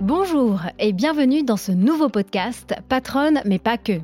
[0.00, 4.00] Bonjour et bienvenue dans ce nouveau podcast Patronne mais pas que.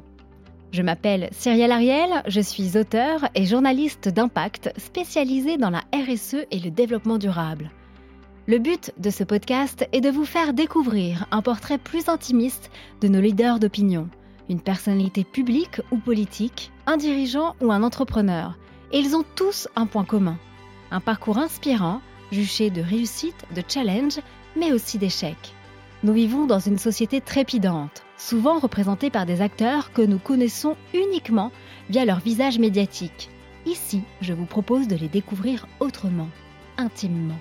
[0.71, 6.59] Je m'appelle Cyrielle Ariel, je suis auteur et journaliste d'impact spécialisée dans la RSE et
[6.59, 7.71] le développement durable.
[8.47, 12.71] Le but de ce podcast est de vous faire découvrir un portrait plus intimiste
[13.01, 14.11] de nos leaders d'opinion,
[14.51, 18.59] une personnalité publique ou politique, un dirigeant ou un entrepreneur.
[18.93, 20.37] Et ils ont tous un point commun,
[20.91, 24.19] un parcours inspirant, juché de réussite, de challenge,
[24.57, 25.56] mais aussi d'échecs.
[26.07, 31.51] Nous vivons dans une société trépidante, souvent représentée par des acteurs que nous connaissons uniquement
[31.91, 33.29] via leur visage médiatique.
[33.67, 36.29] Ici, je vous propose de les découvrir autrement,
[36.79, 37.41] intimement.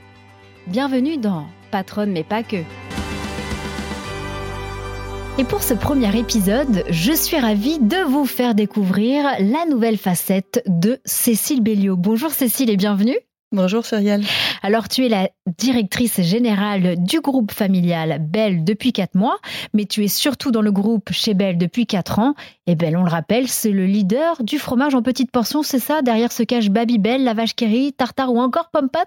[0.65, 2.63] Bienvenue dans Patronne mais pas que.
[5.37, 10.63] Et pour ce premier épisode, je suis ravie de vous faire découvrir la nouvelle facette
[10.65, 11.97] de Cécile Béliot.
[11.97, 13.19] Bonjour Cécile et bienvenue.
[13.55, 14.25] Bonjour Cyrielle.
[14.63, 19.37] Alors tu es la directrice générale du groupe familial Belle depuis 4 mois,
[19.73, 22.35] mais tu es surtout dans le groupe chez Belle depuis 4 ans.
[22.67, 26.01] Et Belle, on le rappelle, c'est le leader du fromage en petite portion, c'est ça?
[26.01, 29.05] Derrière se cache Babybel, la vache Kerry, tartare ou encore Pompat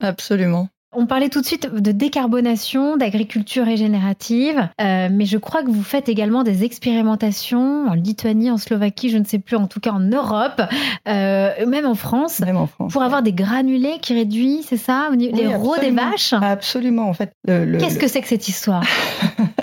[0.00, 0.68] Absolument.
[0.92, 5.82] On parlait tout de suite de décarbonation, d'agriculture régénérative, euh, mais je crois que vous
[5.82, 9.90] faites également des expérimentations en Lituanie, en Slovaquie, je ne sais plus, en tout cas
[9.90, 10.62] en Europe,
[11.08, 15.08] euh, même en France, même en France pour avoir des granulés qui réduisent, c'est ça,
[15.12, 16.32] les Oui, rots des vaches?
[16.32, 17.32] Absolument, en fait.
[17.46, 18.82] Qu'est-ce le- que c'est que cette histoire?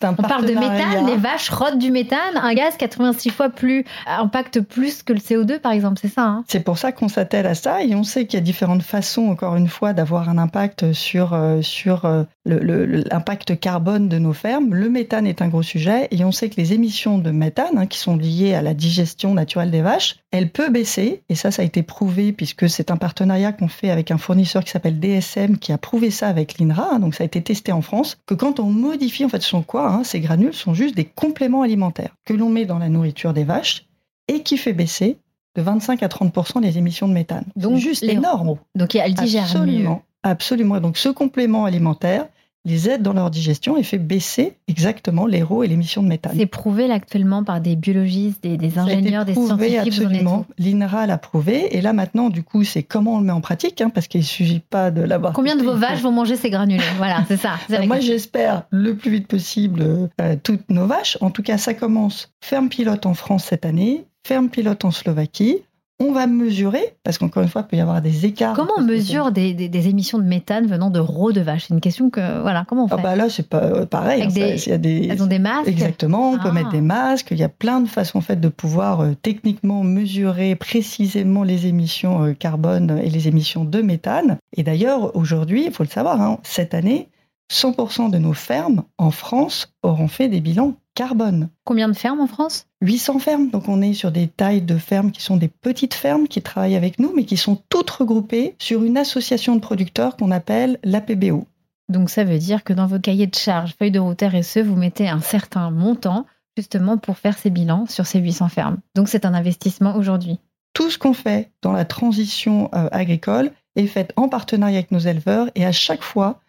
[0.00, 3.50] C'est un On parle de méthane, les vaches rôdent du méthane, un gaz 86 fois
[3.50, 6.44] plus impacte plus que le CO2 par exemple, c'est ça hein?
[6.48, 9.28] C'est pour ça qu'on s'attelle à ça et on sait qu'il y a différentes façons,
[9.28, 12.06] encore une fois, d'avoir un impact sur, euh, sur
[12.46, 14.74] l'impact carbone de nos fermes.
[14.74, 17.86] Le méthane est un gros sujet et on sait que les émissions de méthane, hein,
[17.86, 21.62] qui sont liées à la digestion naturelle des vaches, elles peuvent baisser et ça, ça
[21.62, 25.58] a été prouvé puisque c'est un partenariat qu'on fait avec un fournisseur qui s'appelle DSM
[25.58, 28.34] qui a prouvé ça avec l'INRA, hein, donc ça a été testé en France, que
[28.34, 31.62] quand on modifie, en fait, ce sont quoi hein, Ces granules sont juste des compléments
[31.62, 33.86] alimentaires que l'on met dans la nourriture des vaches
[34.28, 35.18] et qui fait baisser
[35.56, 37.44] de 25 à 30 les émissions de méthane.
[37.56, 38.56] Donc, juste les- énorme.
[38.76, 39.88] Donc elle digère mieux.
[40.22, 40.80] Absolument.
[40.80, 42.26] Donc ce complément alimentaire
[42.66, 46.34] les aide dans leur digestion et fait baisser exactement l'héros et l'émission de méthane.
[46.36, 49.78] C'est prouvé là, actuellement par des biologistes, des, des ingénieurs, des scientifiques.
[49.78, 50.44] absolument.
[50.58, 51.74] L'INRA l'a prouvé.
[51.74, 54.20] Et là maintenant, du coup, c'est comment on le met en pratique, hein, parce qu'il
[54.20, 55.32] ne suffit pas de l'avoir.
[55.32, 56.82] Combien de vos vaches vont manger ces granulés?
[56.98, 57.52] Voilà, c'est ça.
[57.70, 61.16] Euh, Moi, j'espère le plus vite possible euh, toutes nos vaches.
[61.22, 65.62] En tout cas, ça commence ferme pilote en France cette année, ferme pilote en Slovaquie.
[66.02, 68.56] On va mesurer, parce qu'encore une fois, il peut y avoir des écarts.
[68.56, 71.74] Comment on mesure des, des- des émissions de méthane venant de rots de vaches C'est
[71.74, 72.94] une question que voilà, comment on fait?
[72.98, 74.22] Ah bah là, c'est pas euh, pareil.
[74.22, 75.08] Hein, des- ça, il y a des...
[75.10, 75.68] Elles ont des masques?
[75.68, 76.52] Exactement, on peut Ah.
[76.52, 79.84] mettre des masques, il y a plein de façons en fait de pouvoir euh, techniquement
[79.84, 84.38] mesurer précisément les émissions euh, carbone et les émissions de méthane.
[84.56, 87.08] Et d'ailleurs, aujourd'hui, il faut le savoir, hein, cette année,
[87.52, 91.48] 100% de nos fermes en France auront fait des bilans carbone.
[91.64, 92.66] Combien de fermes en France?
[92.82, 96.28] 800 fermes, donc on est sur des tailles de fermes qui sont des petites fermes
[96.28, 100.30] qui travaillent avec nous, mais qui sont toutes regroupées sur une association de producteurs qu'on
[100.30, 101.46] appelle l'APBO.
[101.88, 104.76] Donc ça veut dire que dans vos cahiers de charges, feuilles de route RSE, vous
[104.76, 108.78] mettez un certain montant justement pour faire ces bilans sur ces 800 fermes.
[108.94, 110.38] Donc c'est un investissement aujourd'hui.
[110.72, 114.98] tout ce qu'on fait dans la transition euh, agricole est fait en partenariat avec nos
[114.98, 116.40] éleveurs et à chaque fois,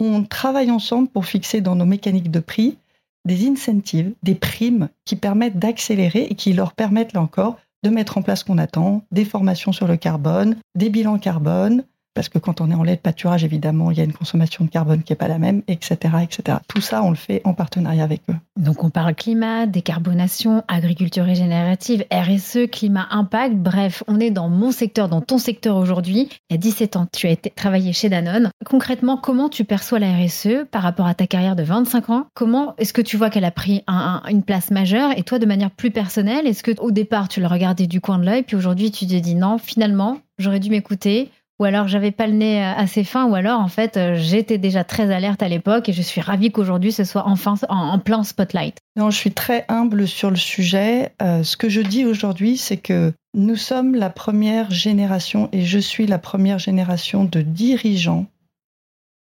[0.00, 2.76] on travaille ensemble pour fixer dans nos mécaniques de prix
[3.24, 8.18] des incentives, des primes qui permettent d'accélérer et qui leur permettent là encore de mettre
[8.18, 11.84] en place ce qu'on attend, des formations sur le carbone, des bilans carbone,
[12.20, 14.62] parce que quand on est en lait de pâturage, évidemment, il y a une consommation
[14.66, 16.58] de carbone qui n'est pas la même, etc., etc.
[16.68, 18.34] Tout ça, on le fait en partenariat avec eux.
[18.58, 24.70] Donc on parle climat, décarbonation, agriculture régénérative, RSE, climat impact, bref, on est dans mon
[24.70, 26.28] secteur, dans ton secteur aujourd'hui.
[26.50, 28.50] Il y a 17 ans, tu as travaillé chez Danone.
[28.66, 32.26] Concrètement, comment tu perçois la RSE par rapport à ta carrière de 25 ans?
[32.34, 35.10] Comment est-ce que tu vois qu'elle a pris un- un- une place majeure?
[35.16, 38.18] Et toi, de manière plus personnelle, est-ce que au départ tu le regardais du coin
[38.18, 42.10] de l'œil, puis aujourd'hui tu te dis non, finalement, j'aurais dû m'écouter ou alors j'avais
[42.10, 45.42] pas le nez euh, assez fin, ou alors en fait euh, j'étais déjà très alerte
[45.42, 48.78] à l'époque et je suis ravie qu'aujourd'hui ce soit enfin en, en plein spotlight.
[48.96, 51.12] Non, je suis très humble sur le sujet.
[51.22, 55.78] Euh, ce que je dis aujourd'hui, c'est que nous sommes la première génération, et je
[55.78, 58.26] suis la première génération de dirigeants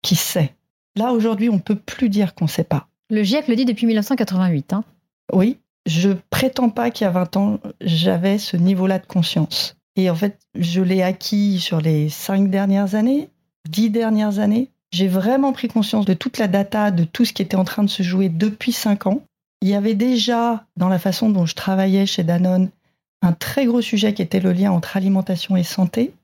[0.03, 0.55] qui sait.
[0.97, 2.87] Là, aujourd'hui, on ne peut plus dire qu'on ne sait pas.
[3.11, 4.73] Le GIEC le dit depuis 1988.
[4.73, 4.85] Hein.
[5.33, 9.78] Oui, je prétends pas qu'il y a 20 ans, j'avais ce niveau-là de conscience.
[9.97, 13.31] Et en fait, je l'ai acquis sur les cinq dernières années,
[13.69, 14.71] dix dernières années.
[14.93, 17.83] J'ai vraiment pris conscience de toute la data, de tout ce qui était en train
[17.83, 19.23] de se jouer depuis cinq ans.
[19.61, 22.71] Il y avait déjà, dans la façon dont je travaillais chez Danone,
[23.23, 26.15] un très gros sujet qui était le lien entre alimentation et santé.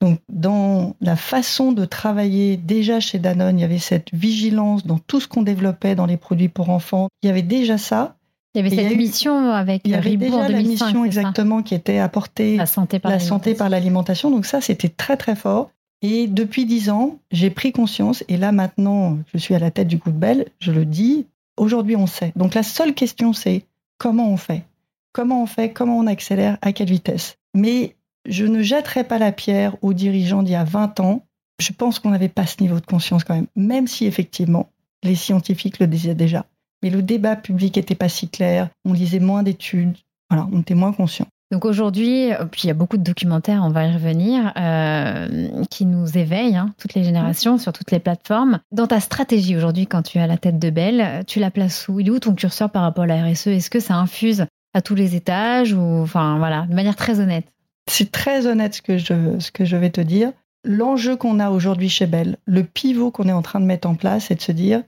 [0.00, 4.98] Donc, dans la façon de travailler, déjà chez Danone, il y avait cette vigilance dans
[4.98, 7.08] tout ce qu'on développait dans les produits pour enfants.
[7.22, 8.16] Il y avait déjà ça.
[8.54, 11.98] Il y avait cette mission avec il y avait déjà la mission exactement qui était
[11.98, 14.30] apporter la santé par la santé par l'alimentation.
[14.30, 15.70] Donc ça, c'était très très fort.
[16.02, 18.24] Et depuis dix ans, j'ai pris conscience.
[18.28, 20.46] Et là maintenant, je suis à la tête du coup de Belle.
[20.58, 21.26] Je le dis.
[21.56, 22.32] Aujourd'hui, on sait.
[22.36, 23.64] Donc la seule question, c'est
[23.98, 24.64] comment on fait?
[25.12, 25.72] Comment on fait?
[25.72, 26.56] Comment on accélère?
[26.62, 27.36] À quelle vitesse?
[27.54, 31.22] Mais je ne jetterai pas la pierre aux dirigeants d'il y a 20 ans.
[31.60, 34.70] Je pense qu'on n'avait pas ce niveau de conscience quand même, même si effectivement
[35.02, 36.46] les scientifiques le disaient déjà.
[36.82, 39.96] Mais le débat public n'était pas si clair, on lisait moins d'études,
[40.30, 41.26] voilà, on était moins conscient.
[41.50, 45.48] Donc aujourd'hui, euh, puis il y a beaucoup de documentaires, on va y revenir, euh,
[45.68, 48.60] qui nous éveillent, hein, toutes les générations, sur toutes les plateformes.
[48.70, 51.88] Dans ta stratégie aujourd'hui, quand tu es à la tête de Belle, tu la places
[51.88, 51.98] où?
[51.98, 54.80] Il est où ton curseur par rapport à la RSE Est-ce que ça infuse à
[54.80, 57.46] tous les étages ou, enfin voilà, de manière très honnête?
[57.88, 60.32] C'est très honnête ce que je, ce que je vais te dire.
[60.62, 63.96] L'enjeu qu'on a aujourd'hui chez Bell, le pivot qu'on est en train de mettre en
[63.96, 64.82] place, c'est de se dire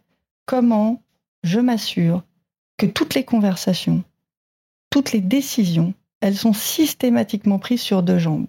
[0.46, 1.02] comment
[1.42, 2.22] je m'assure
[2.78, 4.02] que toutes les conversations,
[4.90, 8.46] toutes les décisions, elles sont systématiquement prises sur deux jambes.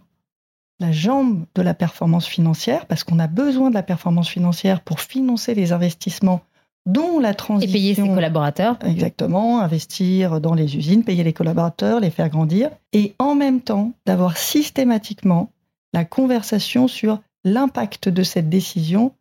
[0.80, 5.00] La jambe de la performance financière, parce qu'on a besoin de la performance financière pour
[5.00, 6.42] financer les investissements
[6.86, 7.69] dont la transition...
[7.69, 8.78] Et payer ses collaborateurs.
[8.86, 12.69] Exactement, investir dans les usines, payer les collaborateurs, les faire grandir.
[12.92, 15.51] Et en même temps, d'avoir systématiquement
[15.94, 19.13] la conversation sur l'impact de cette décision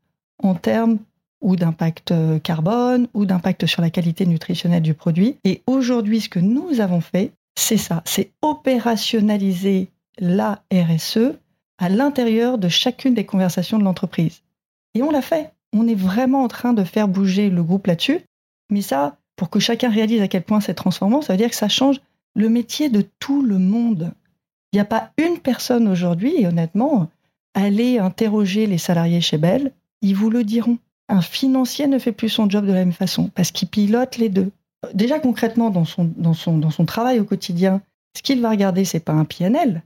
[0.43, 0.99] en termes
[1.43, 5.37] ou d'impact euh, carbone ou d'impact sur la qualité nutritionnelle du produit.
[5.45, 11.37] Et aujourd'hui, ce que nous avons fait, c'est ça, c'est opérationnaliser la RSE
[11.79, 14.43] à l'intérieur de chacune des conversations de l'entreprise.
[14.95, 18.21] Et on l'a fait on est vraiment en train de faire bouger le groupe là-dessus.
[18.71, 21.57] Mais ça, pour que chacun réalise à quel point c'est transformant, ça veut dire que
[21.57, 22.01] ça change
[22.35, 24.13] le métier de tout le monde.
[24.73, 27.09] Il n'y a pas une personne aujourd'hui, et honnêtement,
[27.55, 30.79] allez interroger les salariés chez Bell, ils vous le diront.
[31.13, 34.29] Un financier ne fait plus son job de la même façon parce qu'il pilote les
[34.29, 34.51] deux.
[34.95, 37.83] Déjà concrètement dans son, dans son, dans son travail au quotidien,
[38.17, 39.83] ce qu'il va regarder, c'est pas un PNL.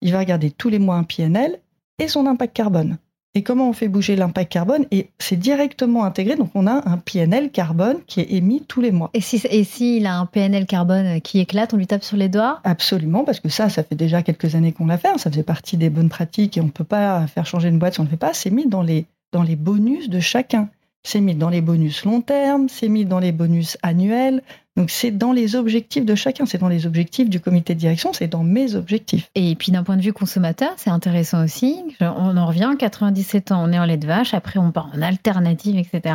[0.00, 1.58] Il va regarder tous les mois un PNL
[1.98, 2.98] et son impact carbone
[3.38, 4.86] et comment on fait bouger l'impact carbone?
[4.90, 6.34] Et c'est directement intégré.
[6.34, 9.10] Donc on a un PNL carbone qui est émis tous les mois.
[9.14, 12.28] Et s'il si, et a un PNL carbone qui éclate, on lui tape sur les
[12.28, 12.60] doigts?
[12.64, 15.08] Absolument, parce que ça, ça fait déjà quelques années qu'on l'a fait.
[15.08, 15.18] Hein.
[15.18, 17.94] Ça faisait partie des bonnes pratiques et on ne peut pas faire changer une boîte
[17.94, 18.32] si on ne le fait pas.
[18.32, 20.68] C'est mis dans les, dans les bonus de chacun.
[21.04, 24.42] C'est mis dans les bonus long terme, c'est mis dans les bonus annuels.
[24.76, 28.12] Donc c'est dans les objectifs de chacun, c'est dans les objectifs du comité de direction,
[28.12, 29.30] c'est dans mes objectifs.
[29.34, 31.82] Et puis d'un point de vue consommateur, c'est intéressant aussi.
[32.00, 35.02] On en revient, 97 ans, on est en lait de vache, après on part en
[35.02, 36.14] alternative, etc.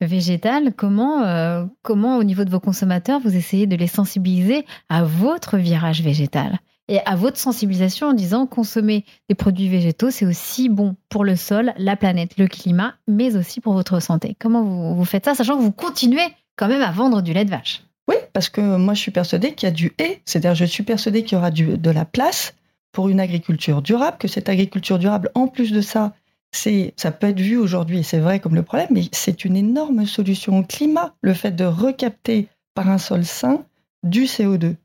[0.00, 5.04] Végétal, comment, euh, comment au niveau de vos consommateurs, vous essayez de les sensibiliser à
[5.04, 6.58] votre virage végétal?
[6.88, 11.36] Et à votre sensibilisation en disant consommer des produits végétaux, c'est aussi bon pour le
[11.36, 14.36] sol, la planète, le climat, mais aussi pour votre santé.
[14.38, 16.26] Comment vous, faites ça, sachant que vous continuez
[16.56, 17.82] quand même à vendre du lait de vache?
[18.08, 20.82] Oui, parce que moi je suis persuadée qu'il y a du et, c'est-à-dire je suis
[20.82, 22.54] persuadée qu'il y aura du, de la place
[22.92, 26.12] pour une agriculture durable, que cette agriculture durable, en plus de ça,
[26.52, 30.06] ça peut être vu aujourd'hui, et c'est vrai comme le problème, mais c'est une énorme
[30.06, 33.64] solution au climat, le fait de recapter par un sol sain
[34.04, 34.76] du CO2.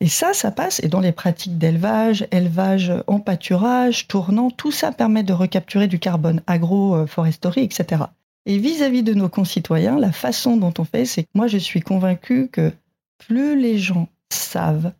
[0.00, 0.80] Et ça, ça passe.
[0.82, 5.98] Et dans les pratiques d'élevage, élevage en pâturage, tournant, tout ça permet de recapturer du
[5.98, 8.04] carbone, agro-foresterie, etc.
[8.46, 11.82] Et vis-à-vis de nos concitoyens, la façon dont on fait, c'est que moi, je suis
[11.82, 12.72] convaincue que
[13.18, 14.92] plus les gens savent,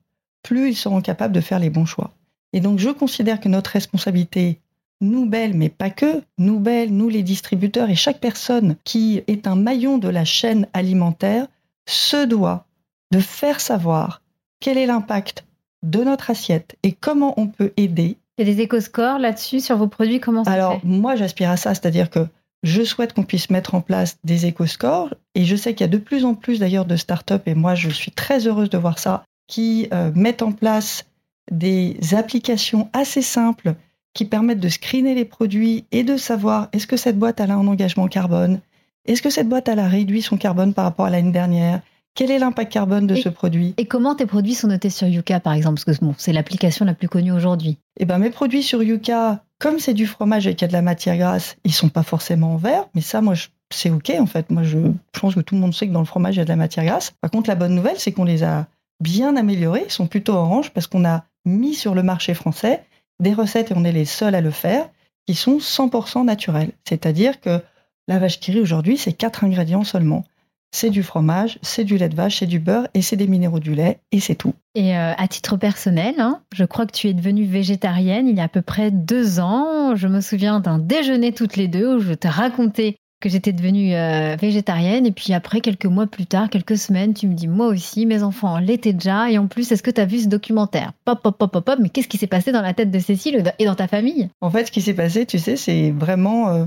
[0.43, 2.13] plus ils seront capables de faire les bons choix.
[2.53, 4.61] Et donc, je considère que notre responsabilité,
[5.01, 9.47] nous belles, mais pas que, nous belles, nous les distributeurs et chaque personne qui est
[9.47, 11.47] un maillon de la chaîne alimentaire,
[11.87, 12.67] se doit
[13.11, 14.21] de faire savoir
[14.61, 15.45] quel est l'impact
[15.83, 18.19] de notre assiette et comment on peut aider?
[18.39, 21.57] Il y a des éco-scores là-dessus sur vos produits, comment ça Alors, moi, j'aspire à
[21.57, 22.27] ça, c'est-à-dire que
[22.63, 25.93] je souhaite qu'on puisse mettre en place des éco-scores et je sais qu'il y a
[25.93, 28.99] de plus en plus d'ailleurs de startups et moi, je suis très heureuse de voir
[28.99, 31.07] ça, qui euh, mettent en place
[31.51, 33.75] des applications assez simples
[34.15, 37.67] qui permettent de screener les produits et de savoir est-ce que cette boîte a un
[37.67, 38.61] engagement carbone,
[39.07, 41.81] est-ce que cette boîte a réduit son carbone par rapport à l'année dernière,
[42.15, 43.75] quel est l'impact carbone de ce produit?
[43.77, 45.81] Et comment tes produits sont notés sur Yuka, par exemple?
[45.85, 47.79] Parce que bon, c'est l'application la plus connue aujourd'hui.
[47.99, 50.73] Eh ben, mes produits sur Yuka, comme c'est du fromage et qu'il y a de
[50.73, 52.87] la matière grasse, ils sont pas forcément en vert.
[52.95, 53.35] Mais ça, moi,
[53.73, 54.51] c'est OK, en fait.
[54.51, 54.79] Moi, je,
[55.13, 56.57] pense que tout le monde sait que dans le fromage, il y a de la
[56.57, 57.13] matière grasse.
[57.21, 58.67] Par contre, la bonne nouvelle, c'est qu'on les a
[59.01, 59.85] bien améliorés.
[59.87, 62.85] Ils sont plutôt orange parce qu'on a mis sur le marché français
[63.21, 64.89] des recettes, et on est les seuls à le faire,
[65.27, 66.73] qui sont 100% naturelles.
[66.89, 67.61] C'est-à-dire que
[68.09, 70.25] la vache qui rit aujourd'hui, c'est quatre ingrédients seulement
[70.73, 73.59] c'est du fromage, c'est du lait de vache, c'est du beurre et c'est des minéraux
[73.59, 74.55] du lait et c'est tout.
[74.75, 78.41] Et euh, à titre personnel, hein, je crois que tu es devenue végétarienne il y
[78.41, 79.97] a à peu près deux ans.
[79.97, 83.95] Je me souviens d'un déjeuner toutes les deux où je te racontais que j'étais devenue
[83.95, 85.07] euh, végétarienne.
[85.07, 88.23] Et puis après quelques mois plus tard, quelques semaines, tu me dis moi aussi, mes
[88.23, 89.31] enfants l'étaient déjà.
[89.31, 90.93] Et en plus est-ce que tu as vu ce documentaire?
[91.05, 93.53] Pop pop pop pop pop, mais qu'est-ce qui s'est passé dans la tête de Cécile
[93.59, 94.31] et dans ta famille?
[94.41, 96.65] En fait, ce qui s'est passé, tu sais, c'est vraiment euh,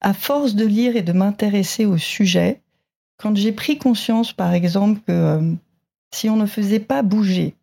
[0.00, 2.60] à force de lire et de m'intéresser au sujet,
[3.16, 5.52] quand j'ai pris conscience par exemple que euh,
[6.12, 7.54] si on ne faisait pas bouger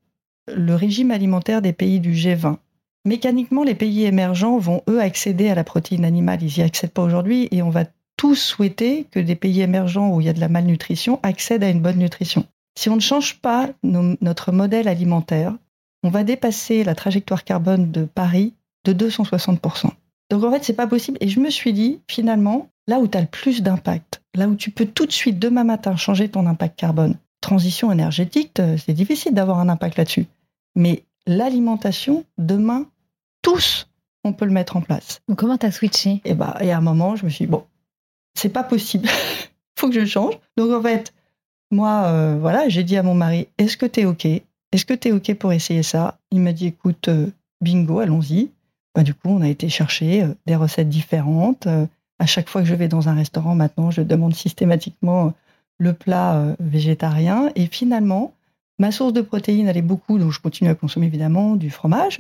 [0.48, 2.58] le régime alimentaire des pays du G20,
[3.06, 7.04] mécaniquement les pays émergents vont eux accéder à la protéine animale, ils n'y accèdent pas
[7.04, 7.86] aujourd'hui et on va
[8.18, 11.70] tous souhaiter que des pays émergents où il y a de la malnutrition accèdent à
[11.70, 12.46] une bonne nutrition.
[12.78, 15.56] Si on ne change pas notre modèle alimentaire,
[16.04, 18.54] on va dépasser la trajectoire carbone de Paris
[18.86, 19.90] de 260%.
[20.30, 21.18] Donc en fait, c'est pas possible.
[21.22, 24.56] Et je me suis dit, finalement, là où tu as le plus d'impact, là où
[24.56, 28.94] tu peux tout de suite, demain matin, changer ton impact carbone, transition énergétique, euh, c'est
[28.94, 30.28] difficile d'avoir un impact là-dessus.
[30.76, 32.86] Mais l'alimentation, demain,
[33.42, 33.88] tous,
[34.24, 35.22] on peut le mettre en place.
[35.28, 37.52] Donc comment tu as switché et, bah, et à un moment, je me suis dit,
[37.52, 37.66] bon,
[38.36, 39.10] c'est pas possible.
[39.78, 40.38] Faut que je change.
[40.58, 41.14] Donc en fait,
[41.72, 44.26] moi, euh, voilà, j'ai dit à mon mari, est-ce que tu es OK?
[44.26, 46.20] Est-ce que tu es OK pour essayer ça?
[46.32, 47.28] Il m'a dit, écoute, euh,
[47.62, 48.52] bingo, allons-y.
[48.94, 51.68] Bah, du coup, on a été chercher euh, des recettes différentes.
[52.22, 55.34] À chaque fois que je vais dans un restaurant, maintenant, je demande systématiquement
[55.80, 57.50] le plat végétarien.
[57.56, 58.34] Et finalement,
[58.78, 62.20] ma source de protéines, elle est beaucoup, donc je continue à consommer évidemment du fromage.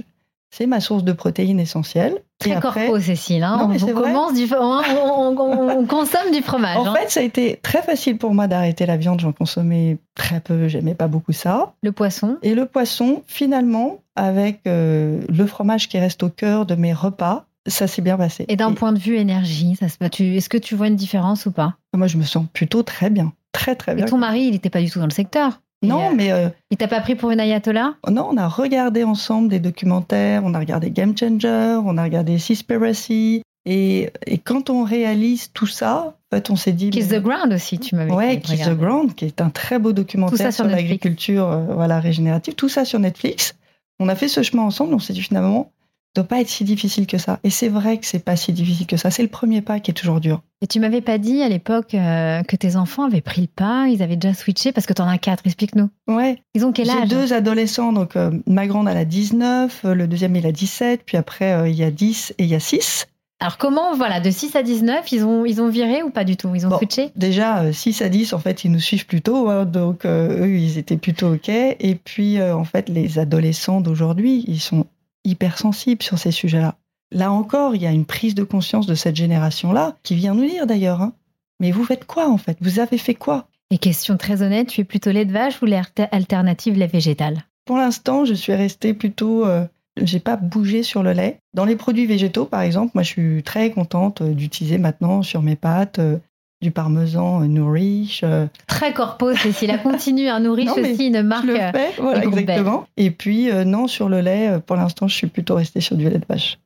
[0.49, 2.17] C'est ma source de protéines essentielle.
[2.39, 3.43] Très corpo, Cécile.
[3.43, 3.69] Hein.
[3.69, 4.51] on, commence du...
[4.51, 6.77] on, consomme du fromage.
[6.77, 6.95] En hein.
[6.95, 9.19] fait, ça a été très facile pour moi d'arrêter la viande.
[9.21, 10.67] J'en consommais très peu.
[10.67, 11.73] J'aimais pas beaucoup ça.
[11.83, 12.37] Le poisson.
[12.41, 17.45] Et le poisson, finalement, avec euh, le fromage qui reste au cœur de mes repas,
[17.67, 18.45] ça s'est bien passé.
[18.47, 21.75] Et d'un point de vue énergie, ça est-ce que tu vois une différence ou pas?
[21.93, 23.33] Moi, je me sens plutôt très bien.
[23.51, 24.05] Très, très bien.
[24.05, 26.31] Et ton mari, il n'était pas du tout dans le secteur non, mais.
[26.31, 27.95] Euh, il t'a pas pris pour une ayatollah?
[28.09, 32.37] Non, on a regardé ensemble des documentaires, on a regardé Game Changer, on a regardé
[32.37, 33.41] Seaspiracy.
[33.65, 36.89] Et, et quand on réalise tout ça, en fait, on s'est dit.
[36.89, 39.91] Kiss the Ground aussi, tu m'avais Ouais, Kiss the Ground, qui est un très beau
[39.91, 42.55] documentaire sur, l'agriculture euh, voilà, régénérative.
[42.55, 43.55] Tout ça sur Netflix.
[43.99, 45.71] On a fait ce chemin ensemble, on s'est dit finalement,
[46.15, 47.39] doit pas être si difficile que ça.
[47.43, 49.11] Et c'est vrai que c'est pas si difficile que ça.
[49.11, 50.41] C'est le premier pas qui est toujours dur.
[50.61, 53.87] Et tu m'avais pas dit à l'époque euh, que tes enfants avaient pris le pas,
[53.87, 55.43] ils avaient déjà switché parce que tu en as quatre.
[55.45, 55.89] Explique-nous.
[56.07, 56.37] Ouais.
[56.53, 57.93] Ils ont quel âge J'ai deux adolescents.
[57.93, 61.71] Donc euh, ma grande elle a 19, euh, le deuxième il a 17, puis après
[61.71, 63.07] il y a 10 et il y a 6.
[63.39, 66.37] Alors comment, voilà, de 6 à 19, ils ont, ils ont viré ou pas du
[66.37, 66.53] tout?
[66.53, 67.09] Ils ont switché?
[67.15, 69.49] Déjà, 6 à 10, en fait, ils nous suivent plutôt.
[69.49, 71.49] Hein, donc, eux, ils étaient plutôt OK.
[71.49, 74.85] Et puis, en fait, les adolescents d'aujourd'hui, ils sont
[75.23, 76.75] hypersensible sur ces sujets-là.
[77.11, 80.47] Là encore, il y a une prise de conscience de cette génération-là qui vient nous
[80.47, 81.01] dire d'ailleurs.
[81.01, 81.13] Hein.
[81.59, 82.57] Mais vous faites quoi en fait?
[82.61, 83.47] Vous avez fait quoi?
[83.69, 87.43] Et question très honnête, tu es plutôt lait de vache ou l'alternative lait végétal?
[87.65, 89.45] Pour l'instant, je suis restée plutôt.
[89.45, 89.65] Euh,
[89.97, 91.39] j'ai pas bougé sur le lait.
[91.53, 95.41] Dans les produits végétaux, par exemple, moi je suis très contente euh, d'utiliser maintenant sur
[95.41, 96.17] mes pâtes euh,
[96.61, 98.23] du parmesan Nourish.
[98.67, 99.71] Très corpo, Cécile.
[99.83, 101.47] continue, un Nourish aussi, une marque.
[101.47, 102.85] Je le fais, voilà, exactement.
[102.97, 105.95] Et puis, euh, non, sur le lait, euh, pour l'instant, je suis plutôt restée sur
[105.95, 106.59] du lait de vache.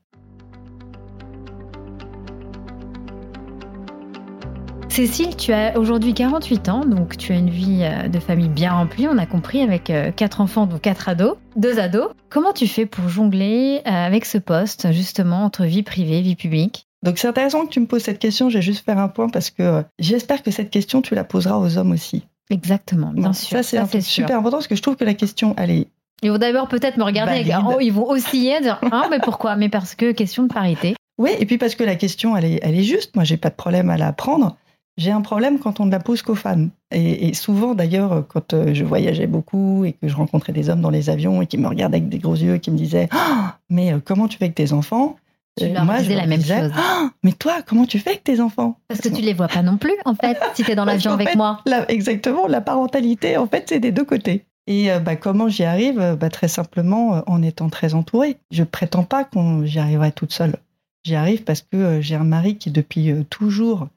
[4.90, 8.72] Cécile, tu as aujourd'hui 48 ans, donc tu as une vie euh, de famille bien
[8.72, 12.10] remplie, on a compris, avec quatre enfants, dont quatre ados, deux ados.
[12.30, 16.88] Comment tu fais pour jongler avec ce poste, justement, entre vie privée, vie publique?
[17.06, 18.50] Donc c'est intéressant que tu me poses cette question.
[18.50, 21.24] Je vais juste faire un point parce que euh, j'espère que cette question, tu la
[21.24, 22.26] poseras aux hommes aussi.
[22.50, 23.64] Exactement, bien sûr.
[23.64, 25.88] Ça, c'est super important parce que je trouve que la question, elle est.
[26.22, 29.56] Ils vont d'abord peut-être me regarder, oh, ils vont osciller, dire ah, mais pourquoi?
[29.56, 30.96] Mais parce que question de parité.
[31.18, 33.16] Oui, et puis parce que la question, elle est, elle est juste.
[33.16, 34.58] Moi, j'ai pas de problème à la prendre.
[34.98, 36.70] J'ai un problème quand on ne la pose qu'aux femmes.
[36.92, 40.90] Et, souvent, d'ailleurs, quand euh, je voyageais beaucoup et que je rencontrais des hommes dans
[40.90, 43.58] les avions et qui me regardaient avec des gros yeux et qui me disaient ah,
[43.70, 45.18] Mais euh, comment tu fais avec tes enfants?
[45.58, 46.72] Tu leur moi, disais la même chose.
[46.76, 48.78] Ah, mais toi, comment tu fais avec tes enfants?
[48.88, 51.12] Parce que tu les vois pas non plus, en fait, si tu es dans l'avion
[51.14, 51.62] avec moi.
[51.88, 54.46] exactement, la parentalité, en fait, c'est des deux côtés.
[54.68, 56.00] Et euh, bah, comment j'y arrive?
[56.00, 58.38] Euh, bah, Très simplement, euh, en étant très entourée.
[58.52, 60.58] Je prétends pas qu'on j'y arriverai toute seule.
[61.04, 63.88] J'y arrive parce que j'ai un mari qui, depuis toujours,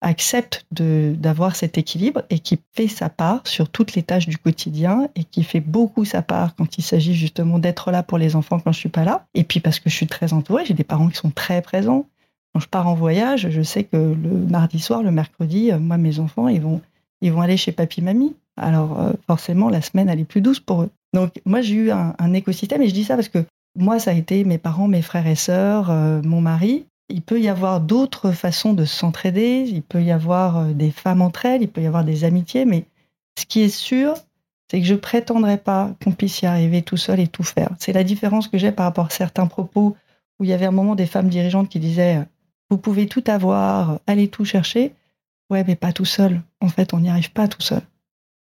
[0.00, 5.08] accepte d'avoir cet équilibre et qui fait sa part sur toutes les tâches du quotidien
[5.16, 8.60] et qui fait beaucoup sa part quand il s'agit justement d'être là pour les enfants
[8.60, 9.26] quand je suis pas là.
[9.34, 12.06] Et puis parce que je suis très entourée, j'ai des parents qui sont très présents.
[12.54, 15.98] Quand je pars en voyage, je sais que le mardi soir, le mercredi, euh, moi
[15.98, 16.80] mes enfants, ils vont
[17.20, 18.36] ils vont aller chez papy mamie.
[18.56, 20.90] Alors euh, forcément la semaine elle est plus douce pour eux.
[21.12, 23.44] Donc moi j'ai eu un, écosystème et je dis ça parce que
[23.76, 27.40] moi ça a été mes parents, mes frères et sœurs, euh, mon mari il peut
[27.40, 31.62] y avoir d'autres façons de s'entraider, il peut y avoir euh, des femmes entre elles,
[31.62, 32.84] il peut y avoir des amitiés, mais
[33.38, 34.14] ce qui est sûr,
[34.70, 37.70] c'est que je prétendrai pas qu'on puisse y arriver tout seul et tout faire.
[37.78, 39.96] C'est la différence que j'ai par rapport à certains propos
[40.38, 42.26] où il y avait un moment des femmes dirigeantes qui disaient
[42.70, 44.92] vous pouvez tout avoir, allez tout chercher.
[45.50, 46.42] Ouais, mais pas tout seul.
[46.60, 47.80] En fait, on n'y arrive pas tout seul.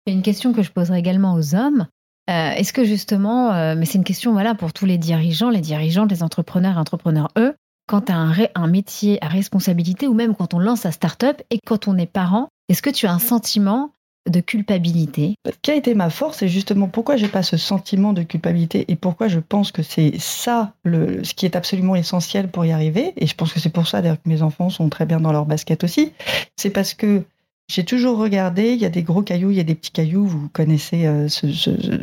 [0.06, 1.88] Une question que je poserai également aux hommes.
[2.30, 5.60] Euh, est-ce que justement, euh, mais c'est une question voilà pour tous les dirigeants, les
[5.60, 7.54] dirigeantes, les entrepreneurs, entrepreneurs eux,
[7.86, 11.58] quand tu as un, métier à responsabilité ou même quand on lance sa start-up et
[11.64, 13.90] quand on est parent, est-ce que tu as un sentiment
[14.30, 15.34] de culpabilité?
[15.62, 18.96] Qui a été ma force, et justement pourquoi j'ai pas ce sentiment de culpabilité et
[18.96, 23.12] pourquoi je pense que c'est ça le, ce qui est absolument essentiel pour y arriver.
[23.16, 25.32] Et je pense que c'est pour ça d'ailleurs que mes enfants sont très bien dans
[25.32, 26.12] leur basket aussi.
[26.56, 27.24] C'est parce que
[27.68, 30.26] j'ai toujours regardé, il y a des gros cailloux, il y a des petits cailloux,
[30.26, 31.28] vous connaissez euh,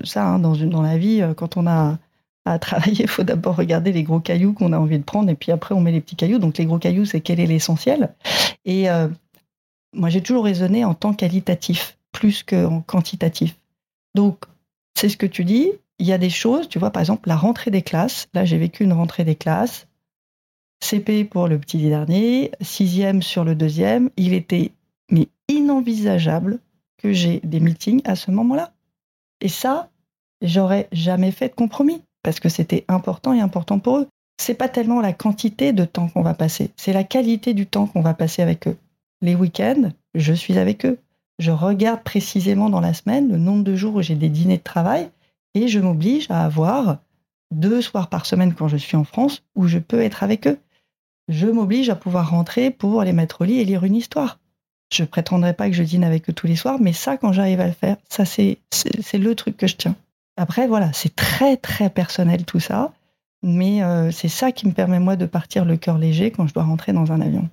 [0.03, 1.97] ça hein, dans, dans la vie, euh, quand on a
[2.51, 5.35] à travailler, il faut d'abord regarder les gros cailloux qu'on a envie de prendre et
[5.35, 6.39] puis après on met les petits cailloux.
[6.39, 8.13] Donc les gros cailloux, c'est quel est l'essentiel.
[8.65, 9.07] Et euh,
[9.93, 13.55] moi, j'ai toujours raisonné en temps qualitatif plus qu'en quantitatif.
[14.15, 14.45] Donc,
[14.95, 15.71] c'est ce que tu dis.
[15.99, 18.27] Il y a des choses, tu vois, par exemple, la rentrée des classes.
[18.33, 19.87] Là, j'ai vécu une rentrée des classes.
[20.81, 24.09] CP pour le petit dernier, sixième sur le deuxième.
[24.15, 24.71] Il était
[25.11, 26.59] mais inenvisageable
[26.97, 28.71] que j'ai des meetings à ce moment-là.
[29.41, 29.89] Et ça,
[30.41, 34.07] j'aurais jamais fait de compromis parce que c'était important et important pour eux.
[34.37, 37.87] C'est pas tellement la quantité de temps qu'on va passer, c'est la qualité du temps
[37.87, 38.77] qu'on va passer avec eux.
[39.21, 40.97] Les week-ends, je suis avec eux.
[41.39, 44.63] Je regarde précisément dans la semaine le nombre de jours où j'ai des dîners de
[44.63, 45.09] travail
[45.55, 46.99] et je m'oblige à avoir
[47.51, 50.59] deux soirs par semaine quand je suis en France où je peux être avec eux.
[51.27, 54.39] Je m'oblige à pouvoir rentrer pour les mettre au lit et lire une histoire.
[54.91, 57.61] Je prétendrai pas que je dîne avec eux tous les soirs, mais ça, quand j'arrive
[57.61, 59.95] à le faire, ça, c'est, c'est, le truc que je tiens.
[60.39, 62.93] Après, voilà, c'est très, très personnel tout ça,
[63.43, 66.53] mais euh, c'est ça qui me permet, moi, de partir le cœur léger quand je
[66.53, 67.49] dois rentrer dans un avion.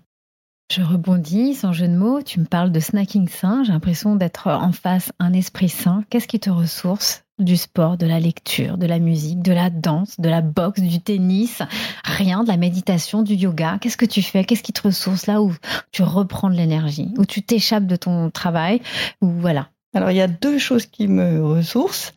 [0.72, 4.46] Je rebondis, sans jeu de mots, tu me parles de snacking sain, j'ai l'impression d'être
[4.46, 6.04] en face un esprit sain.
[6.10, 10.20] Qu'est-ce qui te ressource du sport, de la lecture, de la musique, de la danse,
[10.20, 11.62] de la boxe, du tennis,
[12.04, 13.78] rien, de la méditation, du yoga.
[13.80, 14.44] Qu'est-ce que tu fais?
[14.44, 15.52] Qu'est-ce qui te ressource là où
[15.90, 18.80] tu reprends de l'énergie, où tu t'échappes de ton travail,
[19.20, 19.70] ou voilà.
[19.92, 22.12] Alors il y a deux choses qui me ressourcent.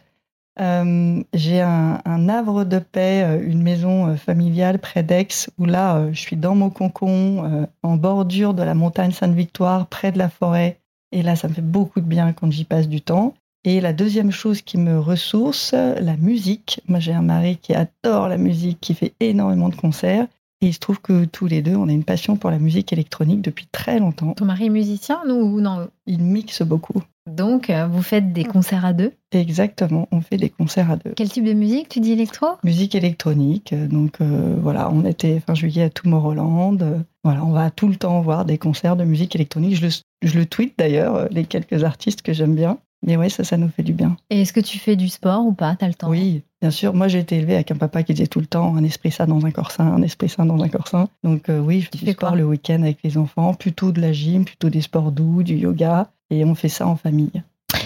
[0.59, 6.11] Euh, j'ai un, havre de paix, euh, une maison euh, familiale près d'Aix, où là,
[6.11, 10.79] je suis dans mon concon, en bordure de la montagne Sainte-Victoire, près de la forêt.
[11.11, 13.33] Et là, ça me fait beaucoup de bien quand j'y passe du temps.
[13.65, 16.81] Et la deuxième chose qui me ressource, la musique.
[16.87, 20.27] Moi, j'ai un mari qui adore la musique, qui fait énormément de concerts.
[20.61, 22.91] Et il se trouve que tous les deux, on a une passion pour la musique
[22.91, 24.33] électronique depuis très longtemps.
[24.33, 25.89] Ton mari est musicien ou non?
[26.05, 27.01] Il mixe beaucoup.
[27.29, 31.13] Donc, euh, vous faites des concerts à deux Exactement, on fait des concerts à deux.
[31.15, 33.73] Quel type de musique Tu dis électro Musique électronique.
[33.73, 36.77] Donc, euh, voilà, on était fin juillet à Tomorrowland.
[37.23, 39.75] voilà, on va tout le temps voir des concerts de musique électronique.
[39.75, 39.91] Je le,
[40.23, 42.79] je le tweet d'ailleurs, euh, les quelques artistes que j'aime bien.
[43.05, 44.17] Mais ouais, ça, ça nous fait du bien.
[44.29, 45.75] Et est-ce que tu fais du sport ou pas?
[45.75, 46.09] T'as le temps?
[46.09, 46.93] Oui, bien sûr.
[46.93, 49.25] Moi, j'ai été élevée avec un papa qui disait tout le temps un esprit sain
[49.25, 51.07] dans un corps sain, un esprit sain dans un corps sain.
[51.23, 54.43] Donc oui, je fais du sport le week-end avec les enfants, plutôt de la gym,
[54.45, 56.11] plutôt des sports doux, du yoga.
[56.29, 57.41] Et on fait ça en famille.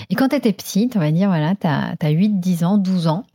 [0.10, 2.78] Et quand tu étais petite, on va dire, voilà, tu as, as 8, 10 ans,
[2.78, 3.26] 12 ans,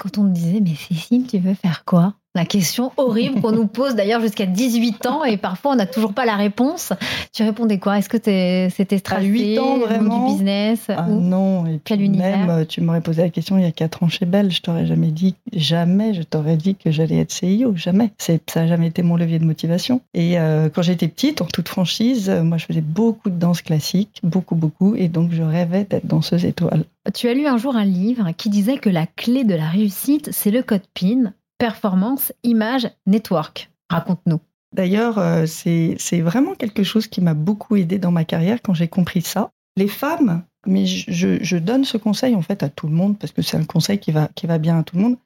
[0.00, 2.14] quand on te disait, mais Cécile, tu veux faire quoi?
[2.36, 6.12] La question horrible qu'on nous pose d'ailleurs jusqu'à 18 ans et parfois on n'a toujours
[6.12, 6.92] pas la réponse.
[7.32, 7.98] Tu répondais quoi?
[7.98, 12.64] Est-ce que c'était stressé 8 ans vraiment du business ah Non, et puis même euh,
[12.64, 15.08] tu m'aurais posé la question il y a 4 ans chez Belle, je t'aurais jamais
[15.08, 18.10] dit jamais je t'aurais dit que j'allais être CIO, jamais.
[18.18, 20.00] ça n'a jamais été mon levier de motivation.
[20.14, 23.62] Et euh, quand j'étais petite, en toute franchise, euh, moi je faisais beaucoup de danse
[23.62, 26.84] classique, beaucoup beaucoup et donc je rêvais d'être danseuse étoile.
[27.14, 30.30] Tu as lu un jour un livre qui disait que la clé de la réussite,
[30.32, 33.70] c'est le code PIN performance, image, network.
[33.90, 34.40] Raconte-nous.
[34.72, 38.88] D'ailleurs, euh, c'est vraiment quelque chose qui m'a beaucoup aidé dans ma carrière quand j'ai
[38.88, 39.50] compris ça.
[39.76, 43.42] Les femmes, mais je, donne ce conseil en fait à tout le monde parce que
[43.42, 45.16] c'est un conseil qui va, qui va bien à tout le monde.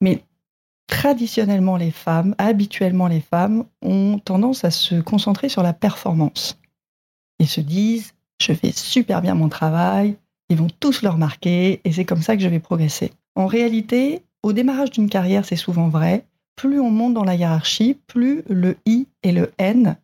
[0.00, 0.24] Mais
[0.86, 6.58] traditionnellement, les femmes, habituellement les femmes, ont tendance à se concentrer sur la performance.
[7.38, 10.16] Ils se disent, je fais super bien mon travail,
[10.48, 13.12] ils vont tous le remarquer et c'est comme ça que je vais progresser.
[13.34, 17.98] En réalité, au démarrage d'une carrière, c'est souvent vrai, plus on monte dans la hiérarchie,
[18.06, 19.96] plus le I et le N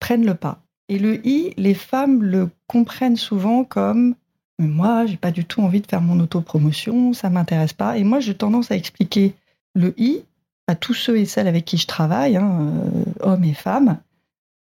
[0.00, 0.60] prennent le pas.
[0.88, 4.16] Et le I, les femmes le comprennent souvent comme
[4.58, 7.98] mais moi, j'ai pas du tout envie de faire mon autopromotion, ça m'intéresse pas.
[7.98, 9.34] Et moi, j'ai tendance à expliquer
[9.74, 10.22] le I
[10.68, 13.98] à tous ceux et celles avec qui je travaille, hein, euh, hommes et femmes.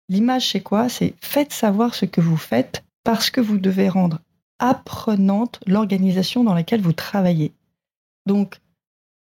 [0.07, 0.89] L'image, c'est quoi?
[0.89, 4.19] C'est faites savoir ce que vous faites parce que vous devez rendre
[4.59, 7.51] apprenante l'organisation dans laquelle vous travaillez.
[8.27, 8.59] Donc,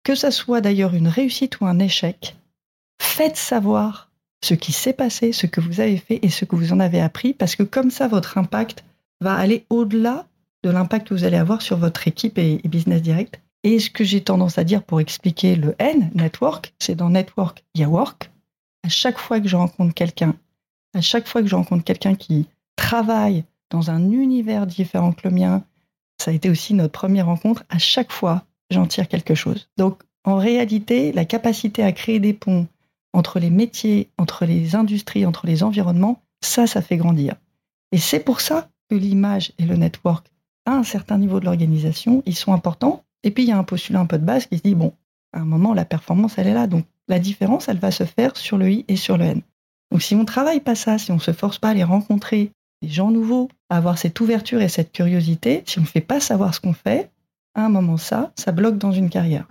[0.05, 2.37] que ça soit d'ailleurs une réussite ou un échec,
[3.01, 4.11] faites savoir
[4.45, 7.01] ce qui s'est passé, ce que vous avez fait et ce que vous en avez
[7.01, 8.85] appris, parce que comme ça, votre impact
[9.21, 10.27] va aller au-delà
[10.63, 13.41] de l'impact que vous allez avoir sur votre équipe et, business direct.
[13.63, 17.65] Et ce que j'ai tendance à dire pour expliquer le N, network, c'est dans network,
[17.75, 18.31] il y a work.
[18.83, 20.35] À chaque fois que je rencontre quelqu'un,
[20.95, 25.35] à chaque fois que je rencontre quelqu'un qui travaille dans un univers différent que le
[25.35, 25.65] mien,
[26.19, 29.69] ça a été aussi notre première rencontre, à chaque fois, j'en tire quelque chose.
[29.77, 32.67] Donc, en réalité, la capacité à créer des ponts
[33.13, 37.35] entre les métiers, entre les industries, entre les environnements, ça, ça fait grandir.
[37.93, 40.27] Et c'est pour ça que l'image et le network,
[40.67, 43.05] à un certain niveau de l'organisation, ils sont importants.
[43.23, 44.93] Et puis, il y a un postulat un peu de base qui se dit, bon,
[45.33, 46.67] à un moment, la performance, elle est là.
[46.67, 49.43] Donc, la différence, elle va se faire sur le I et sur le N.
[49.91, 51.85] Donc, si on ne travaille pas ça, si on ne se force pas à les
[51.85, 52.51] rencontrer,
[52.83, 56.21] des gens nouveaux, à avoir cette ouverture et cette curiosité, si on ne fait pas
[56.21, 57.11] savoir ce qu'on fait,
[57.55, 59.47] à un moment, ça, ça bloque dans une carrière.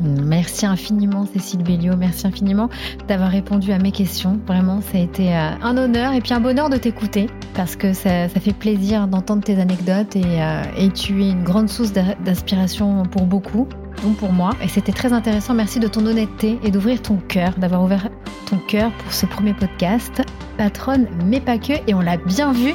[0.00, 2.68] Merci infiniment Cécile Bellio, merci infiniment
[3.08, 4.38] d'avoir répondu à mes questions.
[4.46, 7.92] Vraiment, ça a été euh, un honneur et puis un bonheur de t'écouter parce que
[7.92, 13.26] ça, fait plaisir d'entendre tes anecdotes euh, et, tu es une grande source d'inspiration pour
[13.26, 13.66] beaucoup,
[14.04, 14.50] dont pour moi.
[14.62, 15.54] Et c'était très intéressant.
[15.54, 18.08] Merci de ton honnêteté et d'ouvrir ton cœur, d'avoir ouvert
[18.48, 20.22] ton cœur pour ce premier podcast.
[20.56, 22.74] Patronne, mais pas que, et on l'a bien vu.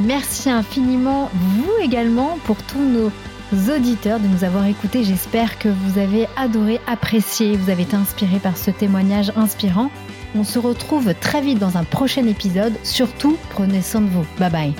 [0.00, 3.10] Merci infiniment, vous également, pour tous nos
[3.74, 5.04] auditeurs de nous avoir écoutés.
[5.04, 9.90] J'espère que vous avez adoré, apprécié, vous avez été inspiré par ce témoignage inspirant.
[10.34, 12.74] On se retrouve très vite dans un prochain épisode.
[12.82, 14.26] Surtout, prenez soin de vous.
[14.38, 14.74] Bye bye.